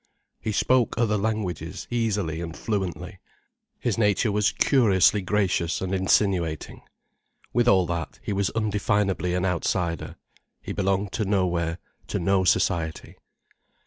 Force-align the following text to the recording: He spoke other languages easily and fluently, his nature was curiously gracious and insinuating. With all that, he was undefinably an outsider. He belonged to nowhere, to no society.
He 0.39 0.51
spoke 0.51 0.97
other 0.97 1.15
languages 1.15 1.85
easily 1.91 2.41
and 2.41 2.57
fluently, 2.57 3.19
his 3.77 3.99
nature 3.99 4.31
was 4.31 4.51
curiously 4.51 5.21
gracious 5.21 5.79
and 5.79 5.93
insinuating. 5.93 6.81
With 7.53 7.67
all 7.67 7.85
that, 7.85 8.19
he 8.23 8.33
was 8.33 8.49
undefinably 8.55 9.35
an 9.35 9.45
outsider. 9.45 10.15
He 10.59 10.73
belonged 10.73 11.11
to 11.11 11.23
nowhere, 11.25 11.77
to 12.07 12.17
no 12.17 12.43
society. 12.45 13.17